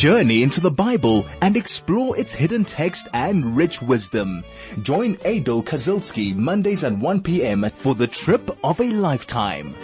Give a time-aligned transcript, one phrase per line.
[0.00, 4.44] Journey into the Bible and explore its hidden text and rich wisdom.
[4.82, 7.68] Join Aidel Kazilsky Mondays at 1 p.m.
[7.68, 9.74] for the trip of a lifetime.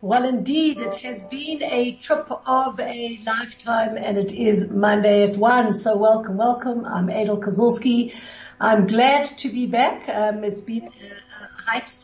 [0.00, 5.36] Well, indeed, it has been a trip of a lifetime and it is Monday at
[5.36, 5.74] one.
[5.74, 6.86] So welcome, welcome.
[6.86, 8.14] I'm Aidel Kazilsky.
[8.60, 10.08] I'm glad to be back.
[10.08, 10.88] Um, it's been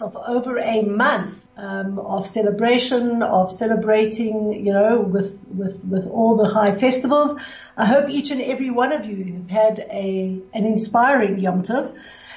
[0.01, 6.37] of over a month um, of celebration, of celebrating, you know, with, with, with all
[6.37, 7.39] the high festivals.
[7.77, 11.95] I hope each and every one of you have had a, an inspiring Yom Tov.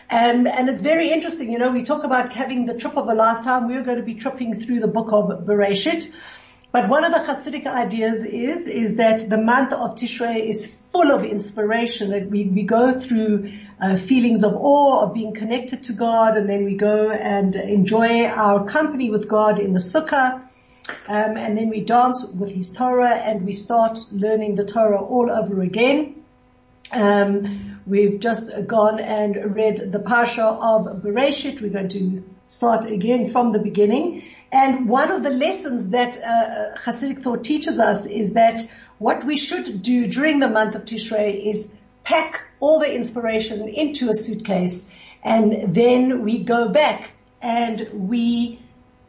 [0.09, 3.13] And, and it's very interesting, you know, we talk about having the trip of a
[3.13, 3.67] lifetime.
[3.67, 6.11] We're going to be tripping through the book of Bereshit.
[6.71, 11.11] But one of the Hasidic ideas is, is that the month of Tishrei is full
[11.11, 12.11] of inspiration.
[12.11, 13.51] That we, we go through
[13.83, 18.25] uh, feelings of awe, of being connected to God, and then we go and enjoy
[18.25, 20.41] our company with God in the Sukkah.
[21.07, 25.29] Um, and then we dance with His Torah, and we start learning the Torah all
[25.29, 26.23] over again.
[26.91, 31.61] Um, We've just gone and read the Parsha of Bereshit.
[31.61, 34.23] We're going to start again from the beginning.
[34.53, 38.61] And one of the lessons that uh, Hasidic thought teaches us is that
[38.99, 41.69] what we should do during the month of Tishrei is
[42.03, 44.85] pack all the inspiration into a suitcase
[45.23, 48.59] and then we go back and we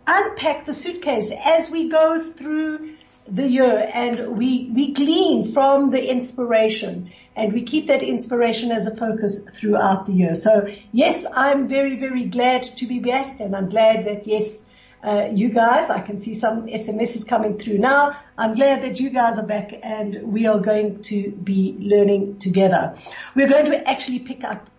[0.07, 2.95] unpack the suitcase as we go through
[3.27, 8.87] the year and we, we glean from the inspiration and we keep that inspiration as
[8.87, 10.35] a focus throughout the year.
[10.35, 14.64] So yes, I'm very, very glad to be back and I'm glad that yes,
[15.05, 18.17] uh, you guys, I can see some SMSs coming through now.
[18.39, 22.97] I'm glad that you guys are back and we are going to be learning together.
[23.35, 24.71] We're going to actually pick up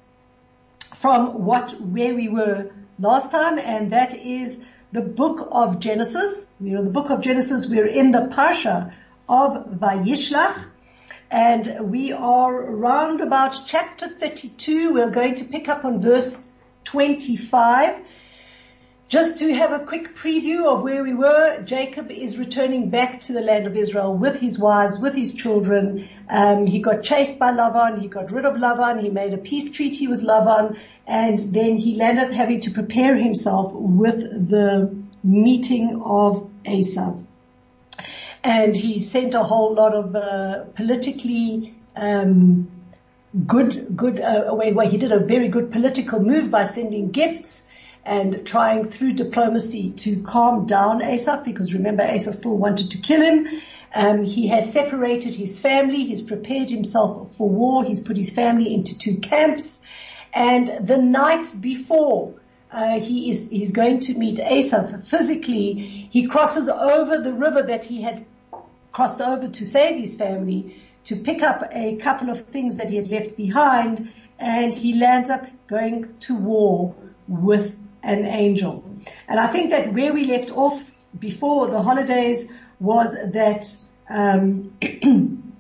[0.96, 4.58] from what, where we were last time and that is
[4.92, 6.48] the book of Genesis.
[6.60, 8.96] You know, the book of Genesis, we're in the Parsha
[9.30, 10.66] of Vayishlach
[11.30, 14.92] and we are round about chapter 32.
[14.92, 16.42] We're going to pick up on verse
[16.86, 18.02] 25.
[19.08, 23.34] Just to have a quick preview of where we were, Jacob is returning back to
[23.34, 26.10] the land of Israel with his wives, with his children.
[26.28, 29.70] Um, he got chased by Lavan, he got rid of Lavan, he made a peace
[29.70, 36.50] treaty with Lavan, and then he landed having to prepare himself with the meeting of
[36.66, 37.26] Esav
[38.46, 42.70] and he sent a whole lot of uh, politically um,
[43.48, 44.20] good, good.
[44.20, 47.64] Uh, well, he did a very good political move by sending gifts
[48.06, 53.22] and trying through diplomacy to calm down Esav, because remember Esav still wanted to kill
[53.22, 53.48] him.
[53.94, 56.04] Um, he has separated his family.
[56.04, 57.84] He's prepared himself for war.
[57.84, 59.80] He's put his family into two camps.
[60.34, 62.36] And the night before
[62.72, 67.86] uh, he is he's going to meet Esav physically, he crosses over the river that
[67.86, 68.26] he had
[68.92, 72.98] crossed over to save his family to pick up a couple of things that he
[72.98, 76.96] had left behind and he lands up going to war
[77.28, 78.84] with an angel.
[79.28, 80.84] And I think that where we left off
[81.18, 83.76] before the holidays was that
[84.10, 84.78] um,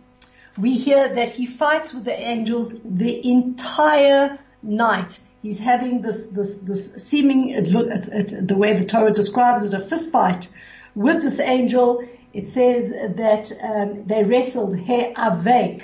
[0.57, 5.19] we hear that he fights with the angels the entire night.
[5.41, 9.73] He's having this this this seeming look at, at the way the Torah describes it
[9.73, 10.49] a fist fight
[10.95, 12.03] with this angel
[12.35, 15.83] it says that um, they wrestled he avek,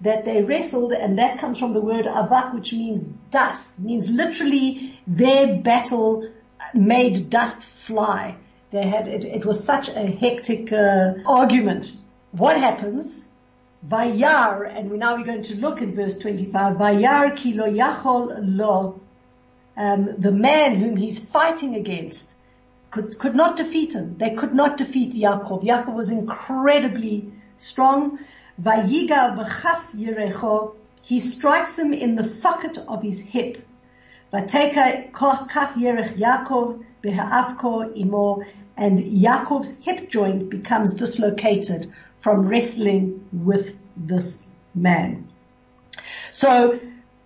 [0.00, 4.98] that they wrestled, and that comes from the word avak, which means dust, means literally
[5.06, 6.28] their battle
[6.74, 8.36] made dust fly.
[8.70, 11.92] They had it, it was such a hectic uh, argument.
[12.32, 13.24] What happens?
[13.86, 16.76] Vayar, and we now we're going to look at verse 25.
[16.76, 19.00] Vayar kilo yachol lo,
[19.76, 22.34] um, the man whom he's fighting against
[22.90, 24.16] could, could not defeat him.
[24.18, 25.64] They could not defeat Yaakov.
[25.64, 28.18] Yaakov was incredibly strong.
[28.60, 30.74] Vayiga b'chaf yirecho.
[31.02, 33.58] He strikes him in the socket of his hip.
[34.32, 38.42] Vateka kaf yerech Yaakov beha'afko imo.
[38.76, 45.28] And Yaakov's hip joint becomes dislocated from wrestling with this man.
[46.30, 46.78] So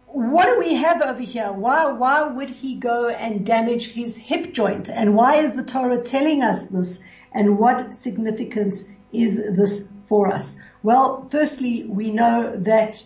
[0.07, 1.53] what do we have over here?
[1.53, 4.89] Why, why would he go and damage his hip joint?
[4.89, 7.01] And why is the Torah telling us this?
[7.33, 10.57] And what significance is this for us?
[10.85, 13.03] Well, firstly, we know that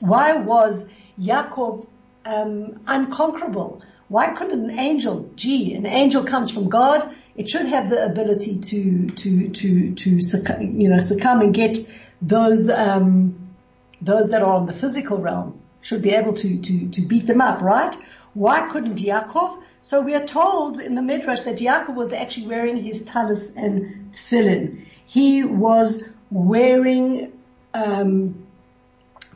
[0.00, 0.84] why was
[1.18, 1.86] Yaakov
[2.26, 3.80] um, unconquerable?
[4.08, 8.58] Why couldn't an angel, gee, an angel comes from God, it should have the ability
[8.58, 11.78] to, to, to, to, you know, succumb and get
[12.20, 13.54] those, um,
[14.02, 17.40] those that are on the physical realm should be able to, to, to beat them
[17.40, 17.96] up, right?
[18.34, 19.62] Why couldn't Yaakov?
[19.80, 24.12] So we are told in the Midrash that Yaakov was actually wearing his talis and
[24.12, 24.84] tefillin.
[25.06, 26.02] He was
[26.34, 27.32] wearing
[27.74, 28.44] um,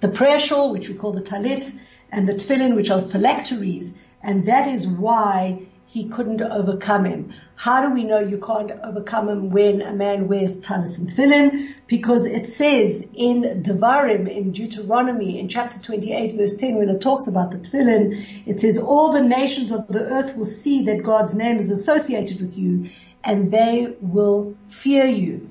[0.00, 1.72] the prayer shawl, which we call the talit,
[2.10, 7.32] and the tefillin, which are phylacteries, and that is why he couldn't overcome him.
[7.54, 11.72] How do we know you can't overcome him when a man wears talis and tefillin?
[11.86, 17.28] Because it says in Devarim, in Deuteronomy, in chapter 28 verse 10, when it talks
[17.28, 21.34] about the tefillin, it says, all the nations of the earth will see that God's
[21.34, 22.90] name is associated with you
[23.24, 25.48] and they will fear you.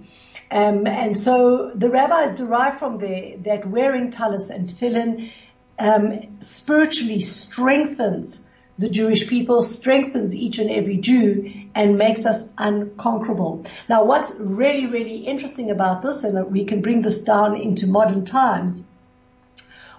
[0.50, 5.32] Um, and so the rabbis derive from there that wearing talis and tefillin
[5.78, 8.44] um, spiritually strengthens
[8.80, 13.66] the Jewish people, strengthens each and every Jew, and makes us unconquerable.
[13.90, 18.24] Now what's really, really interesting about this, and we can bring this down into modern
[18.26, 18.86] times,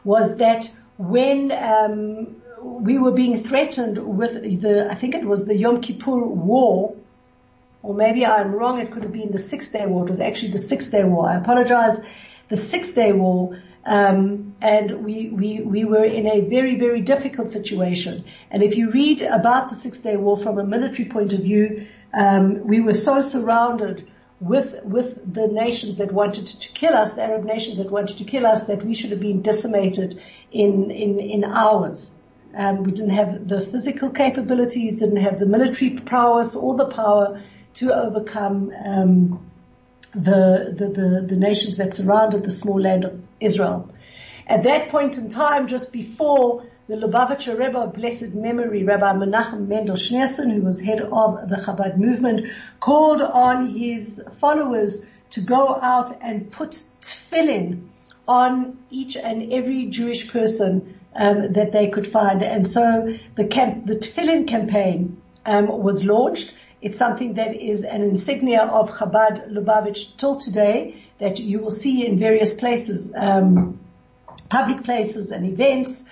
[0.04, 5.56] was that when um, we were being threatened with the, I think it was the
[5.56, 6.94] Yom Kippur War,
[7.82, 10.04] or maybe I'm wrong, it could have been the Six Day War.
[10.04, 11.28] It was actually the Six Day War.
[11.28, 11.98] I apologize.
[12.48, 17.48] The Six Day War um, and we, we, we were in a very, very difficult
[17.48, 18.24] situation.
[18.50, 21.86] And if you read about the Six Day War from a military point of view,
[22.12, 24.06] um, we were so surrounded
[24.40, 28.24] with, with the nations that wanted to kill us, the Arab nations that wanted to
[28.24, 30.20] kill us, that we should have been decimated
[30.52, 32.10] in, in, in hours.
[32.54, 37.42] Um, we didn't have the physical capabilities, didn't have the military prowess or the power
[37.78, 39.50] to overcome um,
[40.12, 43.88] the, the, the, the nations that surrounded the small land of Israel.
[44.46, 49.68] At that point in time, just before the Lubavitcher Rebbe of blessed memory, Rabbi Menachem
[49.68, 55.78] Mendel Schneerson, who was head of the Chabad movement, called on his followers to go
[55.80, 57.88] out and put tefillin
[58.26, 62.42] on each and every Jewish person um, that they could find.
[62.42, 66.54] And so the camp, the tefillin campaign um, was launched.
[66.80, 72.06] It's something that is an insignia of Chabad Lubavitch till today that you will see
[72.06, 73.80] in various places, um,
[74.48, 76.04] public places and events.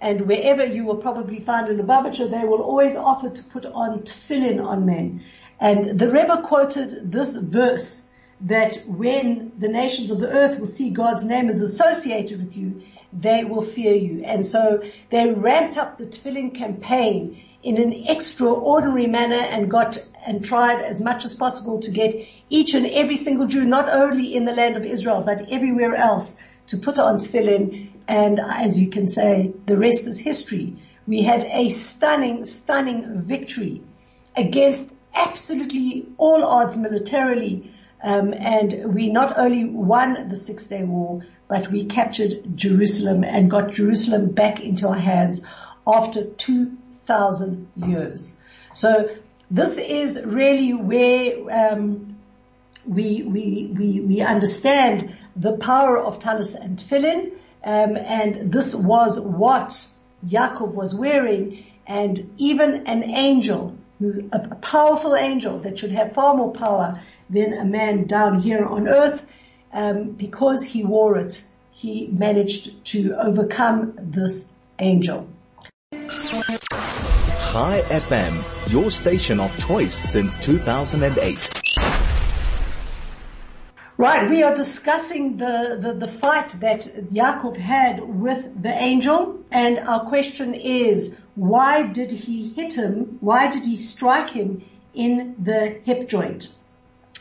[0.00, 4.00] And wherever you will probably find a Lubavitcher, they will always offer to put on
[4.00, 5.22] tefillin on men.
[5.60, 8.04] And the Rebbe quoted this verse
[8.40, 12.82] that when the nations of the earth will see God's name is associated with you,
[13.12, 14.24] they will fear you.
[14.24, 20.44] And so they ramped up the tefillin campaign in an extraordinary manner and got and
[20.44, 22.14] tried as much as possible to get
[22.50, 26.36] each and every single Jew, not only in the land of Israel, but everywhere else
[26.66, 27.88] to put on tefillin.
[28.06, 30.76] And as you can say, the rest is history.
[31.06, 33.82] We had a stunning, stunning victory
[34.36, 37.72] against absolutely all odds militarily.
[38.02, 43.50] Um, and we not only won the Six Day War, but we captured Jerusalem and
[43.50, 45.42] got Jerusalem back into our hands
[45.86, 48.34] after two thousand years.
[48.72, 49.10] So
[49.50, 52.16] this is really where um,
[52.86, 57.32] we, we we we understand the power of talis and tefillin,
[57.64, 59.86] um, and this was what
[60.26, 66.36] Yaakov was wearing, and even an angel, who, a, powerful angel that should have far
[66.36, 69.24] more power than a man down here on earth,
[69.72, 71.42] um, because he wore it,
[71.72, 75.28] he managed to overcome this angel.
[77.54, 81.62] Chai FM, your station of choice since 2008.
[83.96, 89.78] Right, we are discussing the, the, the, fight that Yaakov had with the angel, and
[89.78, 93.18] our question is, why did he hit him?
[93.20, 96.48] Why did he strike him in the hip joint?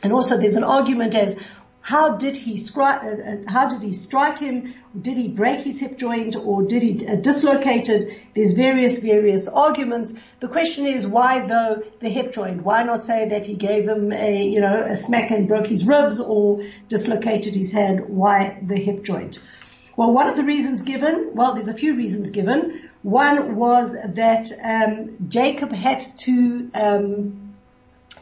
[0.02, 1.38] And also there's an argument as
[1.84, 3.04] how did he strike?
[3.04, 4.74] Uh, uh, how did he strike him?
[5.00, 8.20] Did he break his hip joint or did he uh, dislocate it?
[8.34, 10.14] There's various various arguments.
[10.40, 12.64] The question is why though the hip joint?
[12.64, 15.84] Why not say that he gave him a you know a smack and broke his
[15.84, 18.08] ribs or dislocated his head?
[18.08, 19.44] Why the hip joint?
[19.98, 22.90] Well, one of the reasons given, well, there's a few reasons given.
[23.02, 27.56] One was that um, Jacob had to um,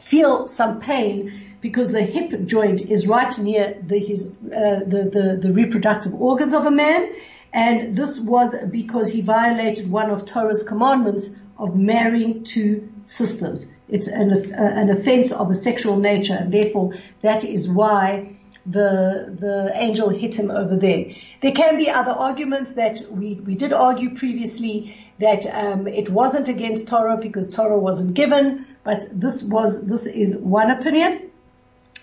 [0.00, 5.38] feel some pain because the hip joint is right near the, his, uh, the, the,
[5.40, 7.10] the reproductive organs of a man.
[7.52, 13.72] And this was because he violated one of Torah's commandments of marrying two sisters.
[13.88, 19.36] It's an, uh, an offense of a sexual nature and therefore that is why the,
[19.38, 21.06] the angel hit him over there.
[21.42, 26.48] There can be other arguments that we, we did argue previously that um, it wasn't
[26.48, 31.30] against Torah because Torah wasn't given, but this was, this is one opinion.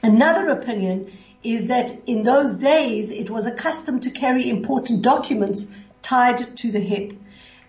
[0.01, 1.11] Another opinion
[1.43, 5.67] is that in those days it was a custom to carry important documents
[6.01, 7.13] tied to the hip.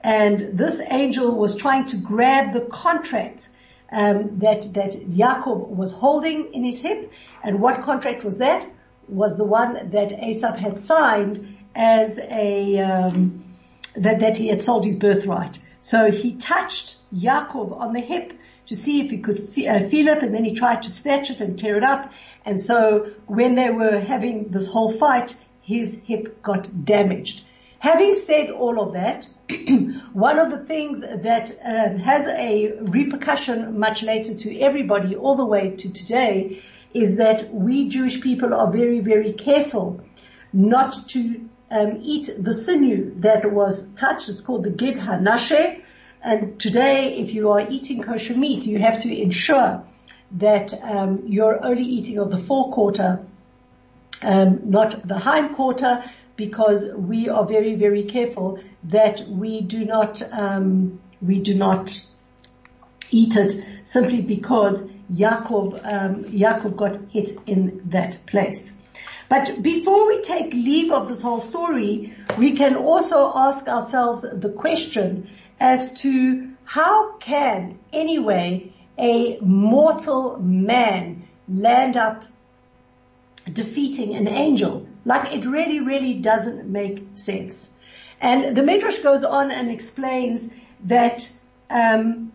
[0.02, 3.50] And this angel was trying to grab the contract
[3.92, 7.12] um, that that Yaakov was holding in his hip.
[7.42, 8.68] And what contract was that?
[9.08, 13.44] Was the one that Esav had signed as a um,
[13.94, 15.58] that that he had sold his birthright.
[15.82, 18.32] So he touched Yaakov on the hip
[18.70, 21.40] to see if he could uh, feel it, and then he tried to snatch it
[21.40, 22.12] and tear it up.
[22.44, 27.42] And so when they were having this whole fight, his hip got damaged.
[27.80, 29.26] Having said all of that,
[30.12, 35.44] one of the things that um, has a repercussion much later to everybody all the
[35.44, 36.62] way to today
[36.94, 40.00] is that we Jewish people are very, very careful
[40.52, 44.28] not to um, eat the sinew that was touched.
[44.28, 45.82] It's called the gid hanashe.
[46.22, 49.82] And today, if you are eating kosher meat, you have to ensure
[50.32, 53.24] that um, you're only eating of the forequarter,
[54.22, 56.04] um, not the hind quarter,
[56.36, 62.00] because we are very, very careful that we do not um, we do not
[63.10, 68.72] eat it simply because Yaakov um, Yaakov got hit in that place.
[69.28, 74.50] But before we take leave of this whole story, we can also ask ourselves the
[74.50, 75.28] question
[75.60, 82.24] as to how can anyway a mortal man land up
[83.52, 84.86] defeating an angel?
[85.04, 87.70] Like it really, really doesn't make sense.
[88.20, 90.48] And the Midrash goes on and explains
[90.84, 91.30] that
[91.70, 92.32] um,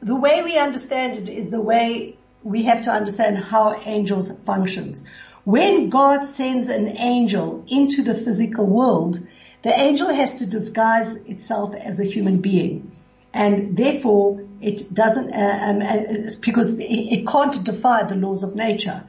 [0.00, 5.04] the way we understand it is the way we have to understand how angels functions.
[5.44, 9.18] When God sends an angel into the physical world,
[9.64, 12.92] the angel has to disguise itself as a human being.
[13.32, 19.02] And therefore, it doesn't, uh, um, uh, because it, can't defy the laws of nature.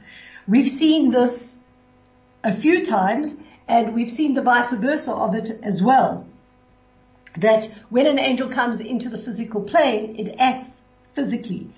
[0.48, 1.56] We've seen this
[2.42, 3.36] a few times
[3.68, 6.26] and we've seen the vice versa of it as well.
[7.36, 10.80] That when an angel comes into the physical plane, it acts
[11.12, 11.68] physically.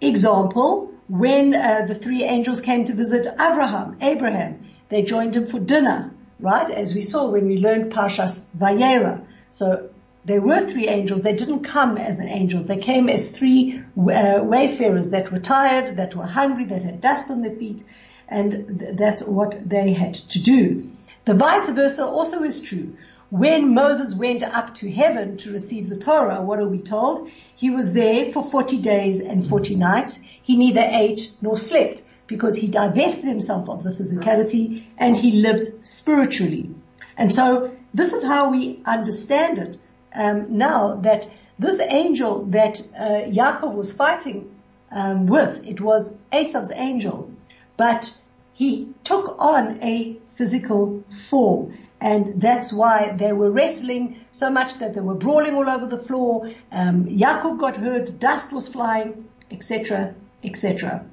[0.00, 5.60] Example, when uh, the three angels came to visit Abraham, Abraham, they joined him for
[5.60, 6.70] dinner, right?
[6.70, 9.24] As we saw when we learned Parshas Vayera.
[9.50, 9.90] So
[10.24, 11.22] there were three angels.
[11.22, 12.66] They didn't come as angels.
[12.66, 17.30] They came as three uh, wayfarers that were tired, that were hungry, that had dust
[17.30, 17.84] on their feet,
[18.28, 20.90] and th- that's what they had to do.
[21.24, 22.96] The vice versa also is true.
[23.30, 27.30] When Moses went up to heaven to receive the Torah, what are we told?
[27.54, 30.20] He was there for 40 days and 40 nights.
[30.42, 35.84] He neither ate nor slept because he divested himself of the physicality and he lived
[35.84, 36.70] spiritually.
[37.16, 39.78] And so this is how we understand it
[40.14, 41.28] um, now that
[41.58, 44.54] this angel that uh, Yaakov was fighting
[44.90, 47.30] um, with, it was Esav's angel,
[47.76, 48.14] but
[48.52, 51.78] he took on a physical form.
[52.00, 55.98] And that's why they were wrestling so much that they were brawling all over the
[55.98, 56.52] floor.
[56.70, 60.14] Um, Yaakov got hurt, dust was flying, etc.,
[60.44, 61.06] etc.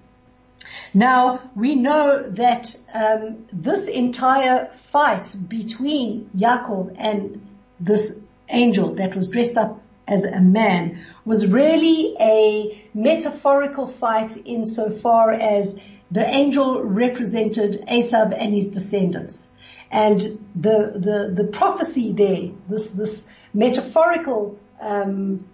[0.94, 7.46] Now we know that um, this entire fight between Yaakov and
[7.80, 8.20] this
[8.50, 15.78] angel that was dressed up as a man was really a metaphorical fight insofar as
[16.12, 19.48] the angel represented Esav and his descendants.
[19.90, 25.46] And the, the, the prophecy there, this, this metaphorical, um,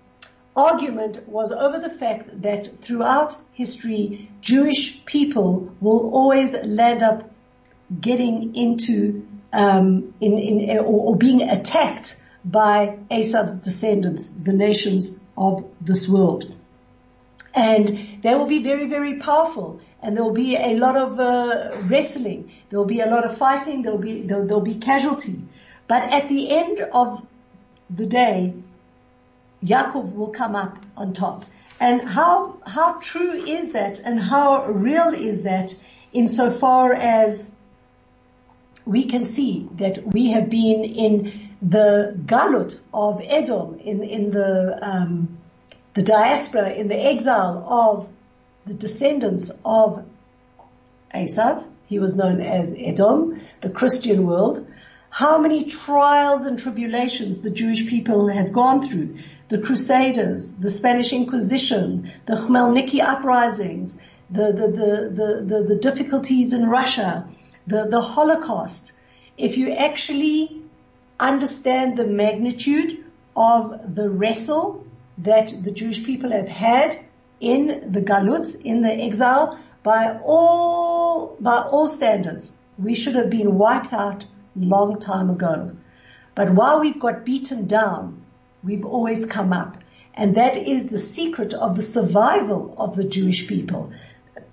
[0.56, 7.30] argument was over the fact that throughout history, Jewish people will always land up
[8.00, 15.66] getting into, um, in, in, or, or being attacked by Esav's descendants, the nations of
[15.82, 16.56] this world.
[17.54, 21.78] And they will be very, very powerful and there will be a lot of uh,
[21.88, 22.52] wrestling.
[22.70, 23.82] There will be a lot of fighting.
[23.82, 25.42] There will be there will be casualty.
[25.88, 27.26] But at the end of
[27.90, 28.54] the day,
[29.64, 31.46] Yaakov will come up on top.
[31.80, 35.74] And how how true is that, and how real is that,
[36.12, 37.52] insofar as
[38.86, 44.78] we can see that we have been in the galut of Edom, in in the
[44.82, 45.38] um,
[45.94, 48.10] the diaspora, in the exile of
[48.66, 50.06] the descendants of
[51.14, 54.68] Esav, he was known as Edom, the Christian world,
[55.10, 59.20] how many trials and tribulations the Jewish people have gone through.
[59.50, 63.98] The Crusaders, the Spanish Inquisition, the Khmelnytsky uprisings,
[64.30, 64.68] the, the,
[65.48, 67.28] the, the, difficulties in Russia,
[67.66, 68.92] the, the Holocaust.
[69.38, 70.62] If you actually
[71.20, 73.04] understand the magnitude
[73.36, 74.86] of the wrestle
[75.18, 77.00] that the Jewish people have had
[77.40, 83.58] in the galut, in the exile, by all, by all standards, we should have been
[83.58, 84.26] wiped out
[84.56, 85.72] long time ago.
[86.36, 88.26] But while we've got beaten down,
[88.64, 89.78] we've always come up.
[90.14, 93.92] And that is the secret of the survival of the Jewish people.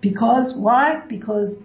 [0.01, 1.01] Because, why?
[1.09, 1.59] Because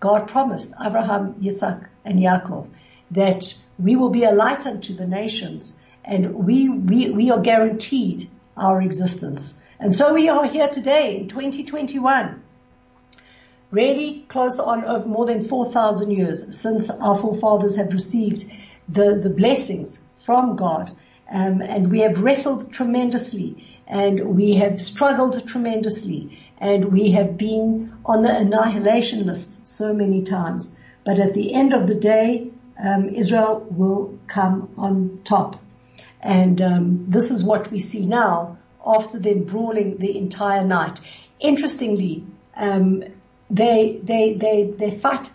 [0.00, 2.68] God promised Abraham, Yitzhak, and Yaakov
[3.10, 5.72] that we will be a light unto the nations
[6.04, 9.58] and we, we, we are guaranteed our existence.
[9.80, 12.42] And so we are here today in 2021
[13.70, 18.50] really close on uh, more than 4,000 years since our forefathers have received
[18.88, 20.96] the, the blessings from God.
[21.30, 27.92] Um, and we have wrestled tremendously and we have struggled tremendously and we have been
[28.04, 30.74] on the annihilation list so many times.
[31.04, 32.50] But at the end of the day,
[32.82, 35.60] um, Israel will come on top.
[36.20, 41.00] And um, this is what we see now after them brawling the entire night.
[41.40, 42.24] Interestingly,
[42.56, 43.04] um,
[43.50, 45.30] they, they, they, they fight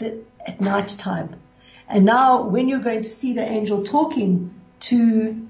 [0.46, 1.36] at night time.
[1.88, 5.48] And now when you're going to see the angel talking to,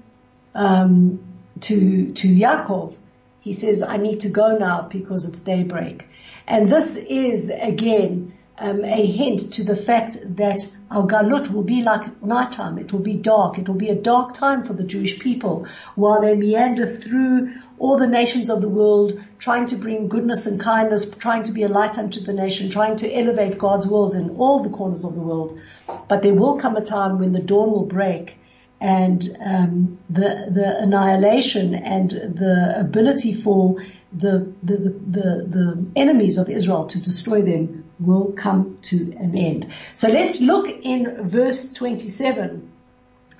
[0.54, 1.20] um,
[1.60, 2.94] to, to Yaakov,
[3.40, 6.06] he says, I need to go now because it's daybreak.
[6.46, 11.82] And this is again, um, a hint to the fact that our galut will be
[11.82, 12.78] like nighttime.
[12.78, 13.58] It will be dark.
[13.58, 17.98] It will be a dark time for the Jewish people while they meander through all
[17.98, 21.68] the nations of the world, trying to bring goodness and kindness, trying to be a
[21.68, 25.20] light unto the nation, trying to elevate God's world in all the corners of the
[25.20, 25.60] world.
[26.08, 28.36] But there will come a time when the dawn will break
[28.80, 36.38] and um, the the annihilation and the ability for the, the the, the the enemies
[36.38, 39.72] of Israel to destroy them will come to an end.
[39.94, 42.70] So let's look in verse 27.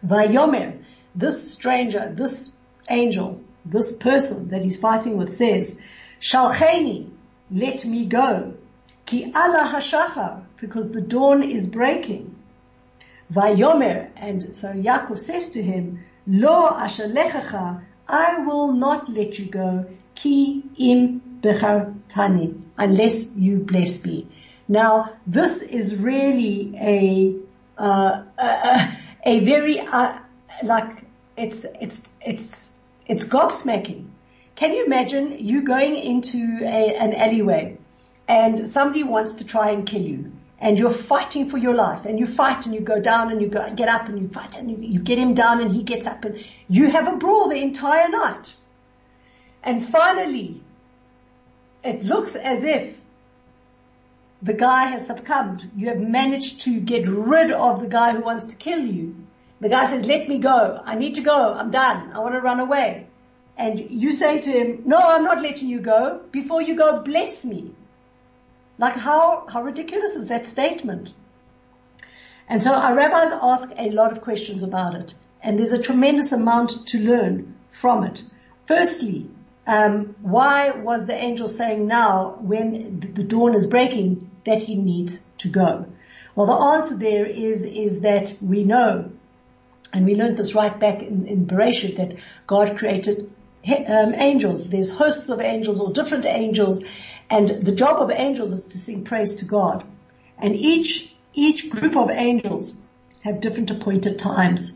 [0.07, 0.83] Vayomer,
[1.15, 2.51] this stranger, this
[2.89, 5.79] angel, this person that he's fighting with says,
[6.21, 7.11] Shalcheni,
[7.51, 8.55] let me go.
[9.07, 12.34] Ki ala hashachar, because the dawn is breaking.
[13.33, 19.87] Vayomer, and so Yaakov says to him, Lo ashalechacha, I will not let you go,
[20.15, 21.41] ki im
[22.09, 24.27] tani, unless you bless me.
[24.69, 27.37] Now, this is really a,
[27.79, 30.19] uh, a, a very, uh,
[30.63, 31.05] like,
[31.37, 32.65] it's, it's, it's
[33.07, 34.07] it's gobsmacking.
[34.57, 37.77] Can you imagine you going into a, an alleyway
[38.29, 42.19] and somebody wants to try and kill you and you're fighting for your life and
[42.19, 44.71] you fight and you go down and you go, get up and you fight and
[44.71, 47.61] you, you get him down and he gets up and you have a brawl the
[47.61, 48.55] entire night.
[49.63, 50.63] And finally,
[51.83, 52.97] it looks as if
[54.43, 55.71] the guy has succumbed.
[55.77, 59.17] You have managed to get rid of the guy who wants to kill you.
[59.61, 60.81] The guy says, let me go.
[60.85, 61.55] I need to go.
[61.55, 62.13] I'm done.
[62.13, 63.07] I want to run away.
[63.57, 66.21] And you say to him, no, I'm not letting you go.
[66.31, 67.71] Before you go, bless me.
[68.79, 71.13] Like how, how ridiculous is that statement?
[72.49, 75.15] And so our rabbis ask a lot of questions about it.
[75.43, 78.23] And there's a tremendous amount to learn from it.
[78.67, 79.29] Firstly,
[79.67, 85.21] um, why was the angel saying now when the dawn is breaking that he needs
[85.39, 85.87] to go?
[86.35, 89.11] Well, the answer there is, is that we know
[89.95, 92.17] and we learned this right back in, in Bereshit that
[92.49, 93.31] God created
[93.87, 94.69] um, angels.
[94.69, 96.83] There's hosts of angels or different angels,
[97.31, 99.85] and the job of angels is to sing praise to God.
[100.39, 102.73] And each each group of angels
[103.23, 104.73] have different appointed times.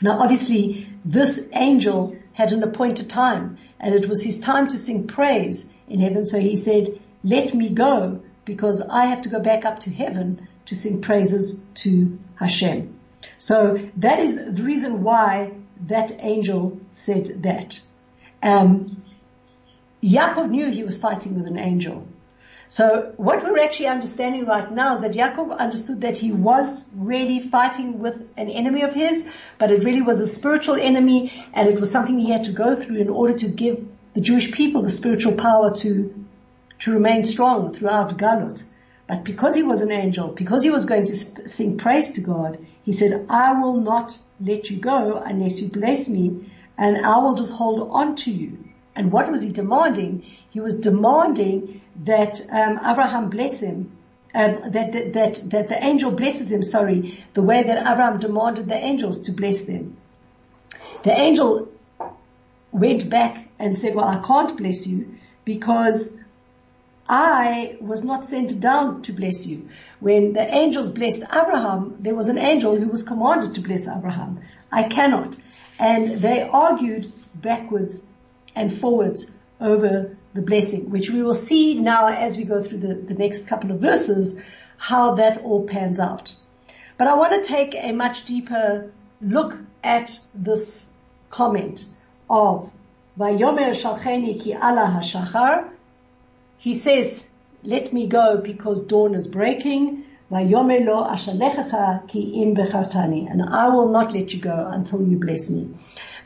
[0.00, 5.06] Now, obviously, this angel had an appointed time, and it was his time to sing
[5.06, 6.24] praise in heaven.
[6.24, 10.48] So he said, "Let me go, because I have to go back up to heaven
[10.66, 12.94] to sing praises to Hashem."
[13.36, 15.52] So that is the reason why
[15.86, 17.80] that angel said that.
[18.42, 19.02] Um,
[20.02, 22.06] Yaakov knew he was fighting with an angel.
[22.68, 27.40] So what we're actually understanding right now is that Yaakov understood that he was really
[27.40, 29.26] fighting with an enemy of his,
[29.58, 32.76] but it really was a spiritual enemy and it was something he had to go
[32.76, 36.26] through in order to give the Jewish people the spiritual power to,
[36.80, 38.62] to remain strong throughout Galut.
[39.06, 42.58] But because he was an angel, because he was going to sing praise to God,
[42.84, 47.34] he said, I will not let you go unless you bless me and I will
[47.34, 48.67] just hold on to you.
[48.98, 50.26] And what was he demanding?
[50.50, 53.92] He was demanding that um, Abraham bless him,
[54.34, 58.68] um, that, that, that, that the angel blesses him, sorry, the way that Abraham demanded
[58.68, 59.96] the angels to bless them.
[61.04, 61.68] The angel
[62.72, 66.16] went back and said, well, I can't bless you because
[67.08, 69.68] I was not sent down to bless you.
[70.00, 74.40] When the angels blessed Abraham, there was an angel who was commanded to bless Abraham.
[74.72, 75.36] I cannot.
[75.78, 78.02] And they argued backwards
[78.58, 82.94] and forwards over the blessing, which we will see now as we go through the,
[82.94, 84.38] the next couple of verses,
[84.76, 86.34] how that all pans out.
[86.96, 90.86] But I want to take a much deeper look at this
[91.30, 91.84] comment
[92.28, 92.70] of
[93.18, 95.70] Vayomer Shalcheni ki Allah hashachar,
[96.58, 97.24] he says,
[97.62, 100.04] let me go because dawn is breaking.
[100.30, 103.30] Vayomer lo ashalechacha ki im bechartani.
[103.30, 105.68] And I will not let you go until you bless me.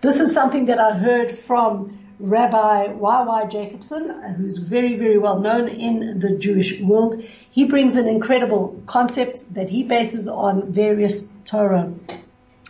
[0.03, 3.47] This is something that I heard from Rabbi Y.Y.
[3.47, 7.23] Jacobson, who's very, very well known in the Jewish world.
[7.51, 11.93] He brings an incredible concept that he bases on various Torah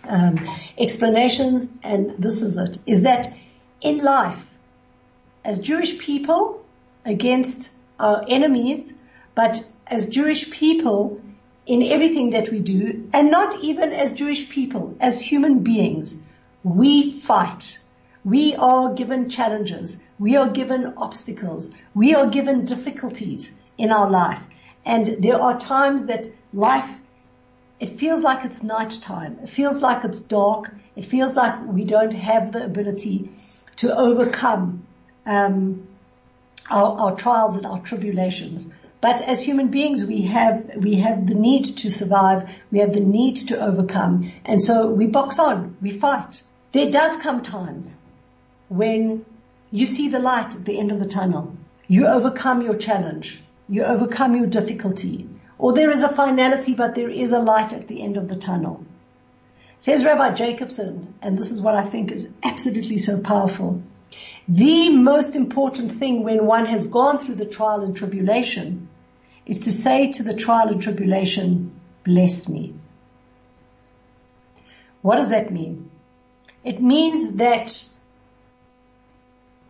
[0.05, 3.33] um, explanations, and this is it, is that
[3.81, 4.39] in life,
[5.45, 6.65] as Jewish people
[7.05, 8.95] against our enemies,
[9.35, 11.21] but as Jewish people
[11.67, 16.15] in everything that we do, and not even as Jewish people, as human beings,
[16.65, 17.79] we fight
[18.25, 19.99] we are given challenges.
[20.19, 21.73] We are given obstacles.
[21.93, 24.41] We are given difficulties in our life.
[24.85, 26.89] And there are times that life,
[27.81, 29.41] it feels like it's nighttime.
[29.43, 30.73] It feels like it's dark.
[30.95, 33.29] It feels like we don't have the ability
[33.77, 34.87] to overcome
[35.27, 35.89] um,
[36.71, 38.69] our, our trials and our tribulations.
[39.01, 42.49] But as human beings, we have we have the need to survive.
[42.71, 45.77] We have the need to overcome, and so we box on.
[45.83, 46.41] We fight.
[46.71, 47.97] There does come times
[48.69, 49.25] when
[49.73, 51.57] you see the light at the end of the tunnel.
[51.89, 53.41] You overcome your challenge.
[53.69, 55.29] You overcome your difficulty.
[55.59, 58.37] Or there is a finality, but there is a light at the end of the
[58.37, 58.85] tunnel.
[59.79, 63.83] Says Rabbi Jacobson, and this is what I think is absolutely so powerful.
[64.47, 68.89] The most important thing when one has gone through the trial and tribulation
[69.47, 71.73] is to say to the trial and tribulation,
[72.05, 72.75] bless me.
[75.01, 75.91] What does that mean?
[76.63, 77.85] It means that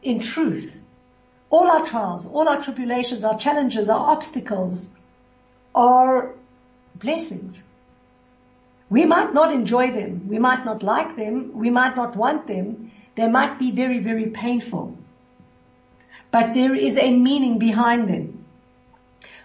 [0.02, 0.80] in truth.
[1.50, 4.86] All our trials, all our tribulations, our challenges, our obstacles
[5.74, 6.34] are
[6.94, 7.62] blessings.
[8.88, 10.28] We might not enjoy them.
[10.28, 11.52] We might not like them.
[11.54, 12.90] We might not want them.
[13.14, 14.96] They might be very, very painful.
[16.30, 18.44] But there is a meaning behind them.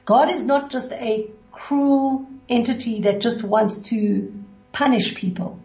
[0.06, 4.34] God is not just a cruel entity that just wants to
[4.72, 5.60] punish people.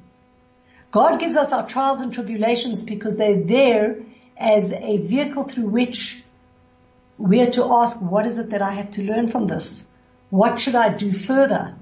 [0.90, 3.96] God gives us our trials and tribulations because they're there
[4.42, 6.22] as a vehicle through which
[7.16, 9.86] we are to ask, what is it that I have to learn from this?
[10.30, 11.76] What should I do further?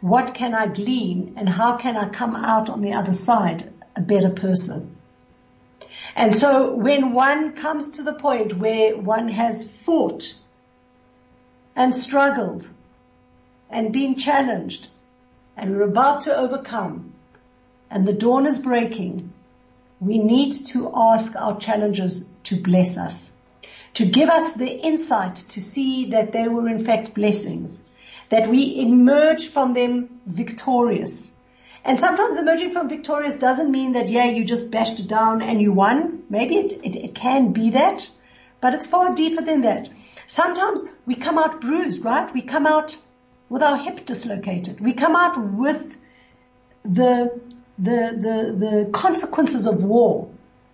[0.00, 4.00] What can I glean and how can I come out on the other side a
[4.00, 4.96] better person?
[6.16, 10.34] And so when one comes to the point where one has fought
[11.76, 12.68] and struggled
[13.70, 14.88] and been challenged
[15.56, 17.12] and we're about to overcome
[17.88, 19.32] and the dawn is breaking
[20.04, 23.32] we need to ask our challengers to bless us,
[23.94, 27.80] to give us the insight to see that they were in fact blessings,
[28.28, 31.30] that we emerge from them victorious.
[31.84, 35.60] And sometimes emerging from victorious doesn't mean that, yeah, you just bashed it down and
[35.60, 36.24] you won.
[36.30, 38.08] Maybe it, it, it can be that,
[38.60, 39.90] but it's far deeper than that.
[40.26, 42.32] Sometimes we come out bruised, right?
[42.32, 42.96] We come out
[43.48, 44.80] with our hip dislocated.
[44.80, 45.96] We come out with
[46.84, 47.40] the
[47.78, 50.30] the, the, the consequences of war,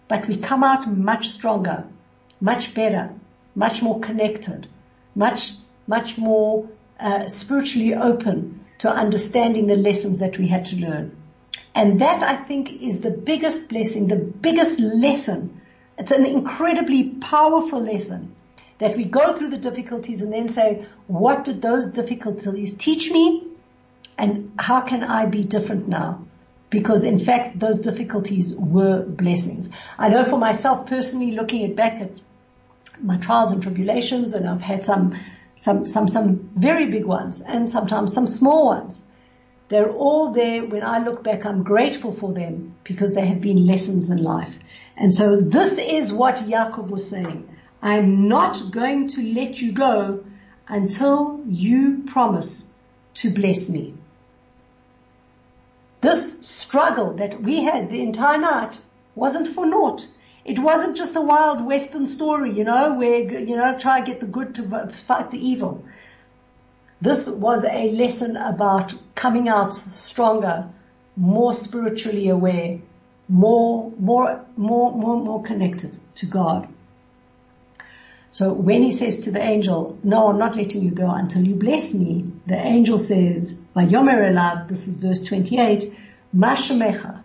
[0.09, 1.85] but we come out much stronger,
[2.41, 3.11] much better,
[3.55, 4.67] much more connected,
[5.15, 5.53] much,
[5.87, 11.17] much more uh, spiritually open to understanding the lessons that we had to learn.
[11.75, 15.61] And that I think is the biggest blessing, the biggest lesson.
[15.99, 18.35] It's an incredibly powerful lesson
[18.79, 23.47] that we go through the difficulties and then say, what did those difficulties teach me?
[24.19, 26.25] And how can I be different now?
[26.70, 29.68] Because in fact those difficulties were blessings.
[29.98, 32.12] I know for myself personally looking at back at
[33.02, 35.18] my trials and tribulations and I've had some,
[35.56, 39.02] some, some, some very big ones and sometimes some small ones.
[39.68, 40.64] They're all there.
[40.64, 44.56] When I look back, I'm grateful for them because they have been lessons in life.
[44.96, 47.48] And so this is what Yaakov was saying.
[47.83, 50.24] I'm not going to let you go
[50.68, 52.66] until you promise
[53.14, 53.94] to bless me.
[56.01, 58.79] This struggle that we had the entire night
[59.15, 60.09] wasn't for naught.
[60.45, 64.21] It wasn't just a wild western story, you know, where, you know, try to get
[64.21, 65.85] the good to fight the evil.
[67.03, 70.69] This was a lesson about coming out stronger,
[71.17, 72.79] more spiritually aware,
[73.29, 76.69] more, more, more, more, more connected to God.
[78.33, 81.55] So when he says to the angel, no, I'm not letting you go until you
[81.55, 85.93] bless me, the angel says, Vayomer elav, this is verse 28,
[86.35, 87.23] Mashemecha,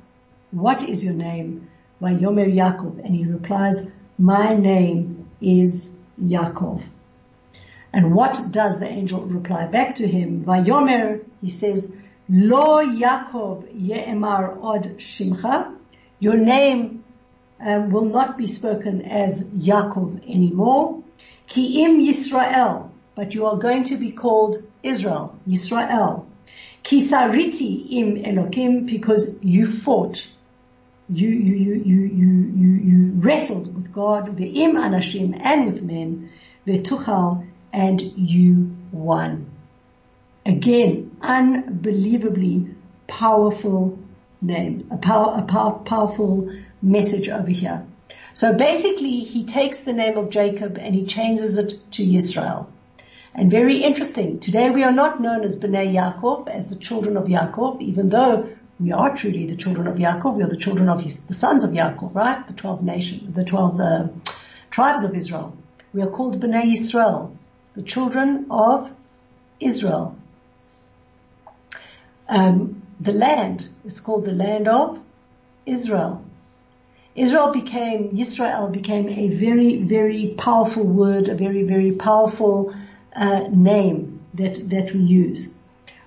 [0.52, 1.70] what is your name?
[2.02, 6.82] Vayomer Yaakov, and he replies, my name is Yaakov.
[7.94, 10.44] And what does the angel reply back to him?
[10.44, 11.94] Vayomer, he says,
[12.28, 15.76] Lo Yaakov ye'emar od shimcha,
[16.20, 17.05] Your name
[17.60, 21.04] um, will not be spoken as Yaakov anymore.
[21.48, 26.26] Ki im Yisrael, but you are going to be called Israel, Yisrael.
[26.84, 30.28] Ki sariti im Elokim, because you fought,
[31.10, 36.30] you, you, you, you, you, you, you wrestled with God, ve'im anashim, and with men,
[36.68, 39.52] ve'tuchal, and you won.
[40.46, 42.76] Again, unbelievably
[43.08, 43.98] powerful
[44.42, 46.52] name, a, power, a power, powerful
[46.86, 47.86] message over here.
[48.34, 52.70] So basically, he takes the name of Jacob and he changes it to Israel.
[53.34, 57.26] And very interesting, today we are not known as Bnei Yaakov, as the children of
[57.26, 61.02] Yaakov, even though we are truly the children of Yaakov, we are the children of
[61.02, 62.46] his, the sons of Yaakov, right?
[62.48, 64.08] The 12 nations, the 12 uh,
[64.70, 65.58] tribes of Israel.
[65.94, 67.38] We are called Bnei Israel,
[67.74, 68.92] the children of
[69.60, 70.18] Israel.
[72.28, 75.02] Um, the land is called the land of
[75.66, 76.24] Israel.
[77.16, 82.76] Israel became, Israel became a very, very powerful word, a very, very powerful
[83.16, 85.54] uh, name that, that we use.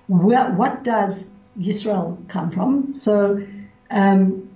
[0.07, 1.25] Where, what does
[1.59, 2.93] Israel come from?
[2.93, 3.43] So,
[3.89, 4.49] um,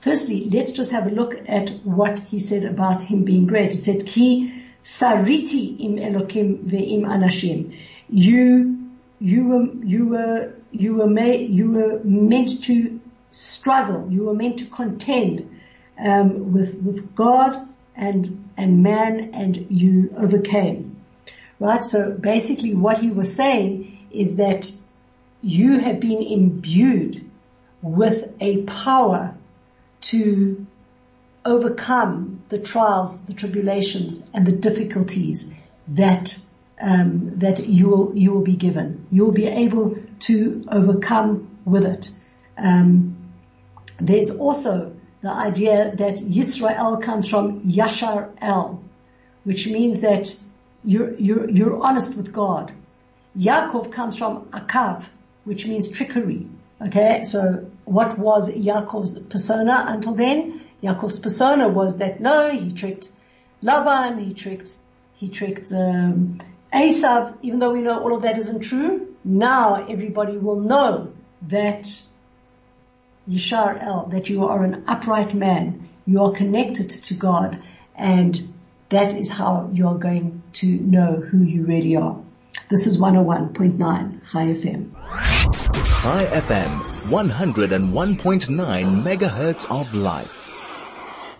[0.00, 3.72] firstly, let's just have a look at what he said about him being great.
[3.72, 7.78] It said, Ki sariti im Elokim ve'im anashim.
[8.08, 14.08] You, you were, you were, you were made, you were meant to struggle.
[14.10, 15.51] You were meant to contend
[16.02, 20.96] um, with with God and and man, and you overcame.
[21.58, 21.84] Right.
[21.84, 24.70] So basically, what he was saying is that
[25.42, 27.30] you have been imbued
[27.80, 29.34] with a power
[30.02, 30.66] to
[31.44, 35.50] overcome the trials, the tribulations, and the difficulties
[35.88, 36.36] that
[36.80, 39.06] um, that you will you will be given.
[39.10, 42.10] You will be able to overcome with it.
[42.58, 43.16] Um,
[44.00, 48.82] there's also the idea that Yisrael comes from Yashar El,
[49.44, 50.34] which means that
[50.84, 52.72] you're, you're, you're honest with God.
[53.38, 55.06] Yaakov comes from Akav,
[55.44, 56.48] which means trickery.
[56.80, 60.60] Okay, so what was Yaakov's persona until then?
[60.82, 63.10] Yaakov's persona was that no, he tricked
[63.62, 64.76] Laban, he tricked,
[65.14, 66.40] he tricked um,
[66.72, 69.14] Esav, even though we know all of that isn't true.
[69.24, 71.88] Now everybody will know that
[73.28, 77.62] Yishar El, that you are an upright man, you are connected to God,
[77.94, 78.52] and
[78.88, 82.18] that is how you are going to know who you really are.
[82.68, 83.78] This is 101.9
[84.30, 84.92] Chai FM.
[86.02, 86.78] Chai FM,
[87.10, 90.38] 101.9 megahertz of life.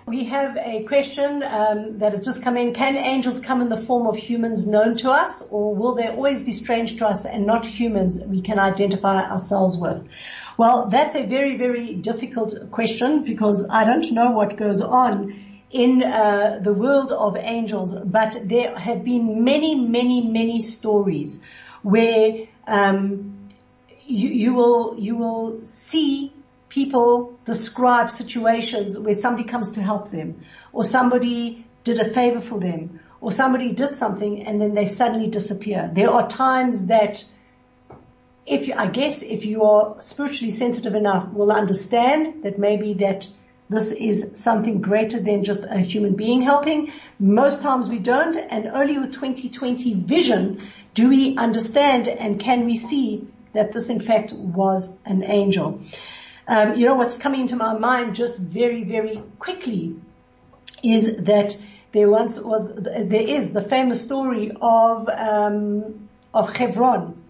[0.06, 2.74] We have a question um, that has just come in.
[2.74, 6.42] Can angels come in the form of humans known to us, or will they always
[6.42, 10.08] be strange to us and not humans that we can identify ourselves with?
[10.58, 15.34] Well, that's a very, very difficult question because I don't know what goes on
[15.70, 21.40] in uh, the world of angels, but there have been many, many, many stories
[21.82, 23.50] where um,
[24.04, 26.32] you, you will you will see
[26.68, 32.60] people describe situations where somebody comes to help them, or somebody did a favor for
[32.60, 35.90] them, or somebody did something and then they suddenly disappear.
[35.92, 37.24] There are times that
[38.46, 43.28] if I guess if you are spiritually sensitive enough, will understand that maybe that
[43.68, 46.92] this is something greater than just a human being helping.
[47.18, 52.74] Most times we don't, and only with 2020 vision do we understand and can we
[52.74, 55.80] see that this in fact was an angel.
[56.48, 59.96] Um, you know what's coming into my mind just very, very quickly
[60.82, 61.56] is that
[61.92, 67.21] there once was, there is the famous story of um, of Hebron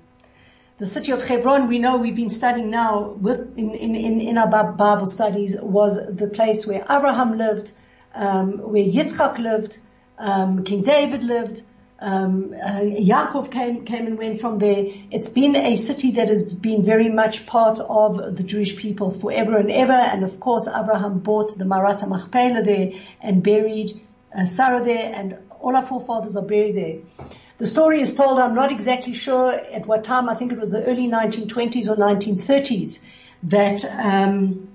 [0.82, 4.72] the city of Hebron, we know we've been studying now with, in, in, in, our
[4.72, 7.70] Bible studies was the place where Abraham lived,
[8.16, 9.78] um, where Yitzchak lived,
[10.18, 11.62] um, King David lived,
[12.00, 14.86] um, uh, Yaakov came, came and went from there.
[15.12, 19.56] It's been a city that has been very much part of the Jewish people forever
[19.56, 19.92] and ever.
[19.92, 22.90] And of course, Abraham bought the Marat Machpelah there
[23.20, 24.00] and buried
[24.36, 27.28] uh, Sarah there and all our forefathers are buried there.
[27.62, 30.72] The story is told, I'm not exactly sure at what time, I think it was
[30.72, 33.04] the early 1920s or 1930s,
[33.44, 34.68] that um,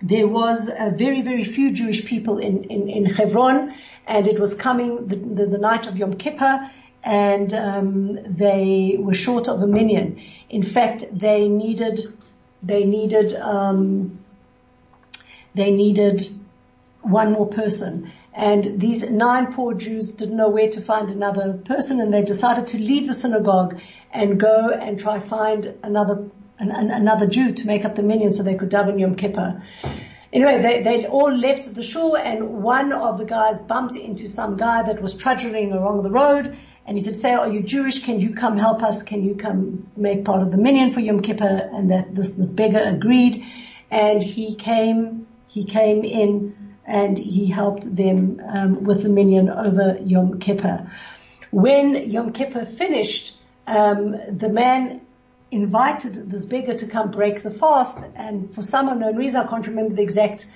[0.00, 3.74] there was very, very few Jewish people in, in, in Hebron,
[4.06, 6.70] and it was coming the, the, the night of Yom Kippur,
[7.02, 10.18] and um, they were short of a minyan.
[10.48, 12.00] In fact, they needed
[12.62, 14.18] they needed um,
[15.54, 16.26] they needed
[17.02, 18.10] one more person.
[18.34, 22.68] And these nine poor Jews didn't know where to find another person and they decided
[22.68, 23.80] to leave the synagogue
[24.12, 28.32] and go and try find another, an, an, another Jew to make up the minyan
[28.32, 29.62] so they could daven Yom Kippur.
[30.32, 34.56] Anyway, they, they all left the shul and one of the guys bumped into some
[34.56, 38.04] guy that was trudging along the road and he said, say, are you Jewish?
[38.04, 39.04] Can you come help us?
[39.04, 41.70] Can you come make part of the minyan for Yom Kippur?
[41.72, 43.44] And that this, this beggar agreed
[43.92, 49.98] and he came, he came in and he helped them um, with the minyan over
[50.04, 50.90] Yom Kippur.
[51.50, 53.34] When Yom Kippur finished,
[53.66, 55.00] um, the man
[55.50, 59.66] invited this beggar to come break the fast, and for some unknown reason, I can't
[59.66, 60.46] remember the exact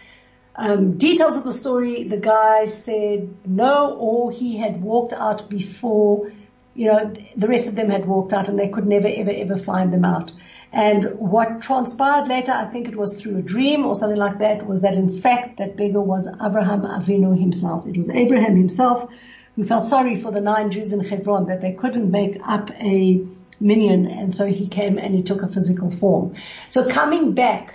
[0.56, 2.04] um, details of the story.
[2.04, 6.32] The guy said no, or he had walked out before.
[6.74, 9.56] You know, the rest of them had walked out, and they could never, ever, ever
[9.56, 10.32] find them out.
[10.72, 14.66] And what transpired later, I think it was through a dream or something like that,
[14.66, 17.86] was that in fact that beggar was Abraham Avinu himself.
[17.86, 19.10] It was Abraham himself
[19.56, 23.26] who felt sorry for the nine Jews in Hebron that they couldn't make up a
[23.60, 26.36] minyan and so he came and he took a physical form.
[26.68, 27.74] So coming back,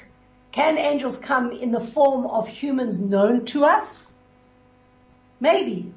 [0.51, 4.01] can angels come in the form of humans known to us?
[5.39, 5.92] Maybe.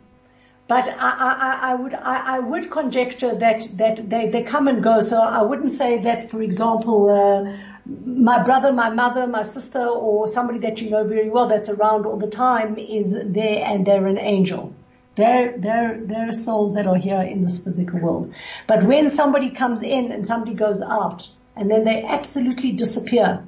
[0.68, 4.82] But I, I, I would, I, I, would conjecture that, that they, they come and
[4.82, 5.00] go.
[5.00, 7.56] So I wouldn't say that, for example, uh,
[8.04, 12.04] my brother, my mother, my sister, or somebody that you know very well that's around
[12.04, 14.74] all the time is there and they're an angel.
[15.14, 18.34] They're, they're, they're souls that are here in this physical world.
[18.66, 23.44] But when somebody comes in and somebody goes out and then they absolutely disappear,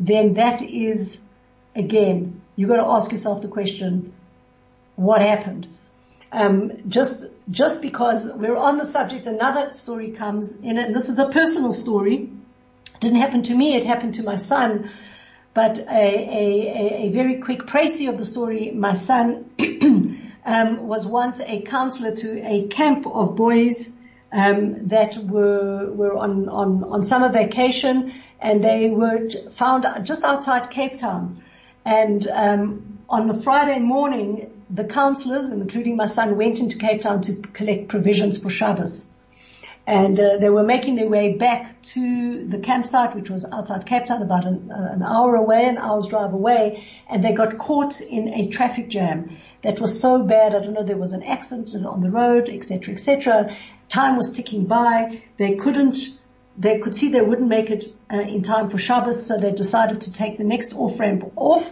[0.00, 1.20] then that is,
[1.76, 4.14] again, you've got to ask yourself the question,
[4.96, 5.68] what happened?
[6.32, 11.18] Um, just, just because we're on the subject, another story comes in, and this is
[11.18, 12.30] a personal story.
[12.94, 14.90] It didn't happen to me, it happened to my son.
[15.54, 19.50] But a, a, a very quick précis of the story, my son
[20.44, 23.92] um, was once a counselor to a camp of boys
[24.32, 30.70] um, that were were on, on on summer vacation, and they were found just outside
[30.70, 31.42] Cape Town.
[31.84, 37.22] And um, on the Friday morning, the counselors, including my son, went into Cape Town
[37.22, 39.10] to collect provisions for Shabbos.
[39.86, 44.06] And uh, they were making their way back to the campsite, which was outside Cape
[44.06, 48.00] Town, about an, uh, an hour away, an hour's drive away, and they got caught
[48.00, 50.54] in a traffic jam that was so bad.
[50.54, 53.56] I don't know, there was an accident on the road, etc., etc.
[53.90, 55.22] Time was ticking by.
[55.36, 55.98] They couldn't,
[56.56, 60.02] they could see they wouldn't make it uh, in time for Shabbos, so they decided
[60.02, 61.70] to take the next off ramp off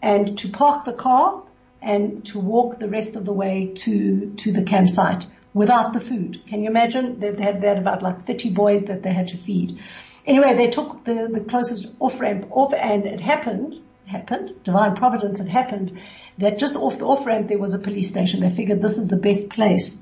[0.00, 1.42] and to park the car
[1.82, 6.42] and to walk the rest of the way to to the campsite without the food.
[6.46, 7.18] Can you imagine?
[7.18, 9.80] They had, they had about like 30 boys that they had to feed.
[10.26, 15.38] Anyway, they took the, the closest off ramp off and it happened, happened, divine providence
[15.38, 16.00] had happened
[16.38, 18.40] that just off the off ramp there was a police station.
[18.40, 19.98] They figured this is the best place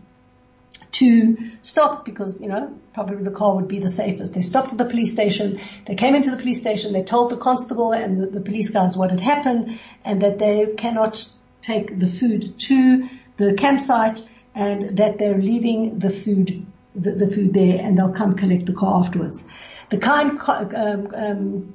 [0.92, 4.34] to stop because, you know, probably the car would be the safest.
[4.34, 5.60] They stopped at the police station.
[5.86, 6.92] They came into the police station.
[6.92, 10.74] They told the constable and the, the police guys what had happened and that they
[10.76, 11.26] cannot
[11.62, 14.20] take the food to the campsite
[14.54, 18.72] and that they're leaving the food, the, the food there and they'll come collect the
[18.72, 19.44] car afterwards.
[19.90, 21.74] The kind um, um,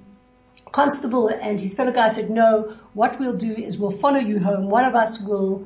[0.72, 4.70] constable and his fellow guy said, no, what we'll do is we'll follow you home.
[4.70, 5.66] One of us will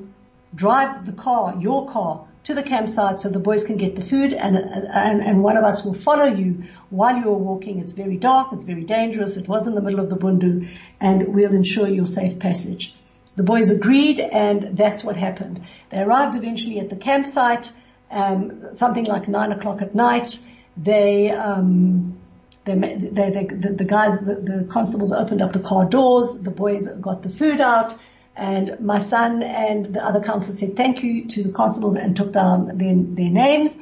[0.54, 4.32] drive the car, your car, to the campsite so the boys can get the food
[4.32, 7.78] and, and, and one of us will follow you while you're walking.
[7.78, 11.34] It's very dark, it's very dangerous, it was in the middle of the bundu and
[11.34, 12.94] we'll ensure your safe passage.
[13.38, 15.64] The boys agreed and that's what happened.
[15.90, 17.70] They arrived eventually at the campsite,
[18.10, 20.40] um, something like nine o'clock at night.
[20.76, 22.18] They, um,
[22.64, 26.40] they, they, they the, the, guys, the, the constables opened up the car doors.
[26.40, 27.94] The boys got the food out.
[28.34, 32.32] And my son and the other counselors said thank you to the constables and took
[32.32, 33.76] down their, their names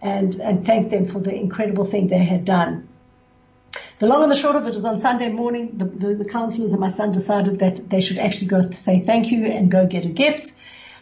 [0.00, 2.88] and, and thanked them for the incredible thing they had done.
[4.02, 6.72] The long and the short of it is on Sunday morning, the, the, the counselors
[6.72, 9.86] and my son decided that they should actually go to say thank you and go
[9.86, 10.54] get a gift.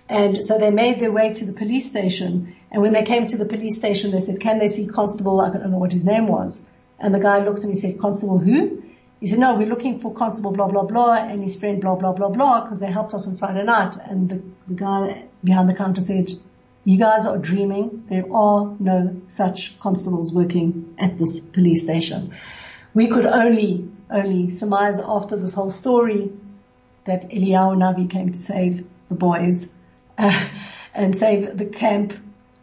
[0.07, 2.55] And so they made their way to the police station.
[2.71, 5.49] And when they came to the police station, they said, can they see Constable, I
[5.49, 6.63] don't know what his name was.
[6.99, 8.83] And the guy looked and he said, Constable who?
[9.19, 12.13] He said, no, we're looking for Constable blah, blah, blah, and his friend blah, blah,
[12.13, 13.97] blah, blah, because they helped us on Friday night.
[13.97, 16.39] And the, the guy behind the counter said,
[16.85, 18.05] you guys are dreaming.
[18.11, 22.35] There are no such constables working at this police station
[22.95, 26.31] we could only, only surmise after this whole story
[27.05, 29.69] that Eliyahu Navi came to save the boys,
[30.19, 30.49] uh,
[30.95, 32.15] and save the camp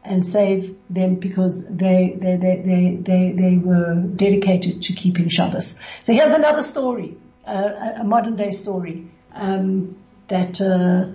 [0.03, 5.77] and save them because they, they, they, they, they, they were dedicated to keeping Shabbos.
[6.01, 9.97] So here's another story, uh, a modern day story, um,
[10.29, 11.07] that, uh,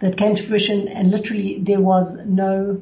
[0.00, 2.80] that came to fruition and literally there was no,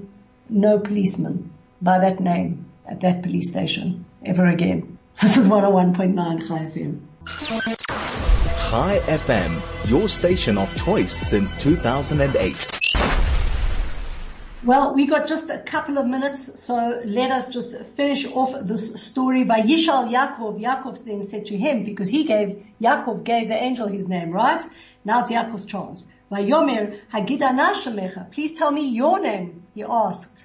[0.48, 1.50] no policeman
[1.80, 4.95] by that name at that police station ever again.
[5.22, 7.00] This is 101.9 Chai FM.
[8.68, 12.80] Chai FM, your station of choice since 2008.
[14.62, 19.02] Well, we got just a couple of minutes, so let us just finish off this
[19.02, 20.60] story by Yishal Yaakov.
[20.60, 24.62] Yaakov's then said to him, because he gave, Yaakov gave the angel his name, right?
[25.06, 26.04] Now it's Yaakov's chance.
[26.30, 28.30] Vayomer Hagidana Shemecha.
[28.32, 30.44] Please tell me your name, he asked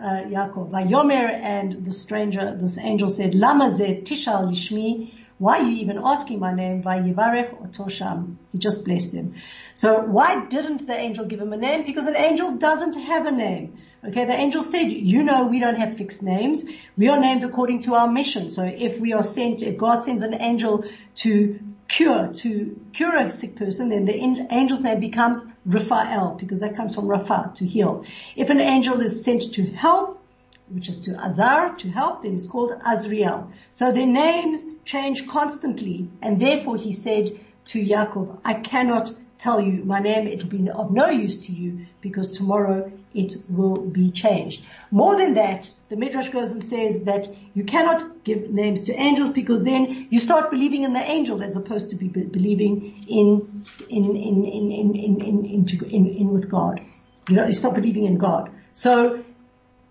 [0.00, 0.70] uh, Yaakov.
[0.70, 5.14] Vayomer and the stranger, this angel said, Lama ze tishal lishmi.
[5.38, 6.82] Why are you even asking my name?
[6.82, 8.36] Vayivarech otosham.
[8.52, 9.34] He just blessed him.
[9.74, 11.84] So why didn't the angel give him a name?
[11.86, 13.78] Because an angel doesn't have a name.
[14.02, 16.64] Okay, the angel said, you know we don't have fixed names.
[16.96, 18.48] We are named according to our mission.
[18.48, 20.84] So if we are sent, if God sends an angel
[21.16, 26.76] to cure, to cure a sick person, then the angel's name becomes Raphael, because that
[26.76, 28.04] comes from Rapha, to heal.
[28.36, 30.22] If an angel is sent to help,
[30.68, 33.50] which is to Azar, to help, then it's called Azriel.
[33.72, 39.84] So their names change constantly, and therefore he said to Yaakov, I cannot tell you
[39.84, 44.10] my name, it will be of no use to you because tomorrow it will be
[44.10, 44.64] changed.
[44.90, 49.30] More than that, the Midrash goes and says that you cannot give names to angels
[49.30, 54.04] because then you start believing in the angel as opposed to be believing in, in,
[54.04, 56.80] in, in, in, in, in, in, in with God.
[57.28, 58.50] You know, you stop believing in God.
[58.72, 59.24] So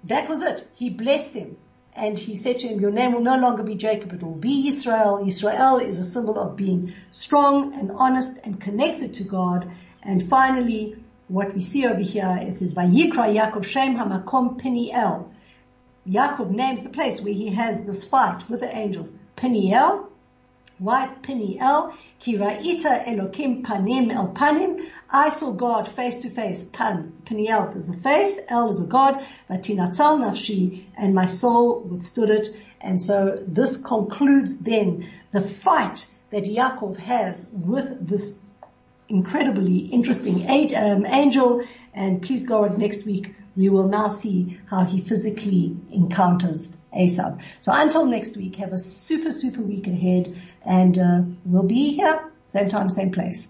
[0.05, 0.67] that was it.
[0.73, 1.57] He blessed him.
[1.93, 4.69] And he said to him, your name will no longer be Jacob, it will be
[4.69, 5.21] Israel.
[5.25, 9.69] Israel is a symbol of being strong and honest and connected to God.
[10.01, 10.95] And finally,
[11.29, 15.31] what we see over here, it says, Vayikra Yaakov Shem Hamakom Peniel.
[16.07, 19.11] Yaakov names the place where he has this fight with the angels.
[19.35, 20.07] Peniel.
[20.79, 21.93] Why Peniel?
[22.19, 24.89] Kiraita Elokim Panim El Panim.
[25.11, 26.63] I saw God face to face.
[26.73, 29.23] Pan, Peniel is a face, El is a God.
[29.51, 32.49] Vatinatzal Nafshi, and my soul withstood it.
[32.81, 38.33] And so this concludes then the fight that Yaakov has with this
[39.09, 41.63] incredibly interesting um, angel.
[41.93, 47.41] And please God, next week we will now see how he physically encounters Esav.
[47.59, 52.31] So until next week, have a super, super week ahead and uh, we'll be here,
[52.47, 53.49] same time, same place.